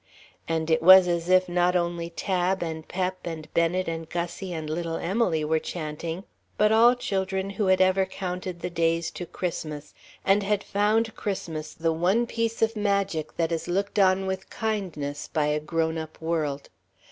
And 0.47 0.71
it 0.71 0.81
was 0.81 1.07
as 1.07 1.29
if 1.29 1.47
not 1.47 1.75
only 1.75 2.09
Tab 2.09 2.63
and 2.63 2.87
Pep 2.87 3.19
and 3.23 3.47
Bennet 3.53 3.87
and 3.87 4.09
Gussie 4.09 4.51
and 4.51 4.67
little 4.67 4.95
Emily 4.95 5.45
were 5.45 5.59
chanting, 5.59 6.23
but 6.57 6.71
all 6.71 6.95
children 6.95 7.51
who 7.51 7.67
had 7.67 7.81
ever 7.81 8.07
counted 8.07 8.61
the 8.61 8.71
days 8.71 9.11
to 9.11 9.27
Christmas 9.27 9.93
and 10.25 10.41
had 10.41 10.63
found 10.63 11.15
Christmas 11.15 11.75
the 11.75 11.93
one 11.93 12.25
piece 12.25 12.63
of 12.63 12.75
magic 12.75 13.37
that 13.37 13.51
is 13.51 13.67
looked 13.67 13.99
on 13.99 14.25
with 14.25 14.49
kindness 14.49 15.27
by 15.27 15.45
a 15.45 15.59
grown 15.59 15.99
up 15.99 16.19
world. 16.19 16.69